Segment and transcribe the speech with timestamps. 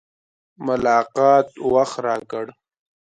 [0.65, 2.45] ملاقات وخت راکړ.